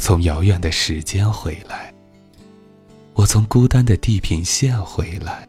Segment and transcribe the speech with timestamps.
[0.00, 1.92] 从遥远的时间回来，
[3.12, 5.46] 我从孤单的地平线回来，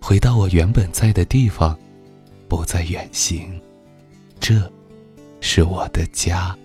[0.00, 1.76] 回到我原本在的地方，
[2.48, 3.60] 不再远行。
[4.38, 4.70] 这，
[5.40, 6.56] 是我的家。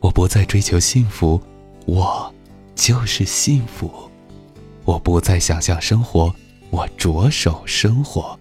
[0.00, 1.40] 我不再追求幸福，
[1.86, 2.34] 我
[2.74, 4.10] 就是幸福。
[4.84, 6.34] 我不再想象生活，
[6.70, 8.36] 我着手生活。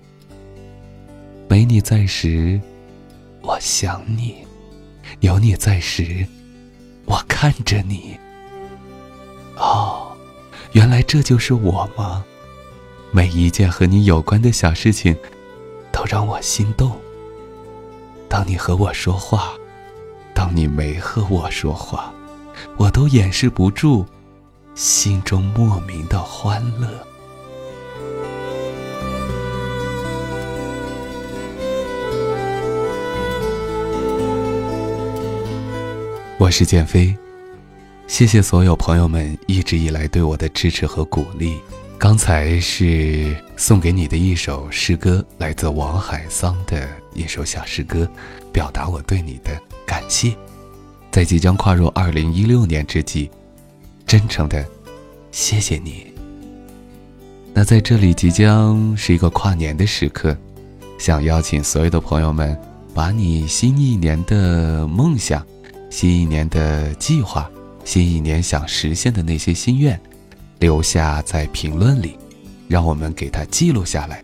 [1.47, 2.59] 没你在时，
[3.41, 4.43] 我想你；
[5.19, 6.25] 有你在时，
[7.11, 8.17] 我看着你。
[9.57, 10.13] 哦，
[10.71, 12.23] 原来这就是我吗？
[13.11, 15.13] 每一件和你有关的小事情，
[15.91, 16.97] 都让我心动。
[18.29, 19.51] 当你和我说话，
[20.33, 22.13] 当你没和我说话，
[22.77, 24.05] 我都掩饰不住
[24.73, 26.87] 心中莫名的欢乐。
[36.41, 37.15] 我是建飞，
[38.07, 41.59] 谢谢所有朋友们一直以来对我的支持和鼓励。
[41.99, 48.09] 刚才是送给你的一首诗歌，来自王海桑的一首小诗歌，
[48.51, 49.51] 表达我对你的
[49.85, 50.35] 感谢。
[51.11, 53.29] 在即将跨入二零一六年之际，
[54.07, 54.65] 真诚的
[55.31, 56.07] 谢谢你。
[57.53, 60.35] 那在这里即将是一个跨年的时刻，
[60.97, 62.59] 想邀请所有的朋友们，
[62.95, 65.45] 把你新一年的梦想、
[65.91, 67.47] 新一年的计划、
[67.83, 69.99] 新一年想实现的那些心愿。
[70.57, 72.17] 留下在评论里，
[72.67, 74.23] 让我们给它记录下来。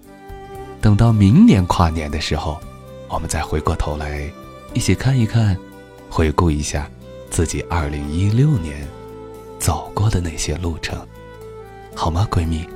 [0.80, 2.60] 等到明年跨年的时候，
[3.10, 4.32] 我们再回过头来，
[4.76, 5.58] 一起看一看，
[6.12, 6.88] 回顾一下
[7.32, 8.88] 自己二零一六年
[9.58, 10.95] 走过的那些路程，
[11.95, 12.70] 好吗，闺蜜？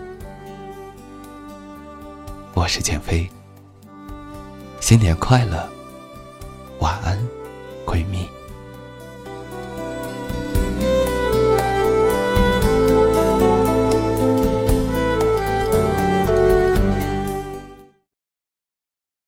[2.55, 3.29] 我是建飞，
[4.79, 5.69] 新年快乐，
[6.79, 7.15] 晚安，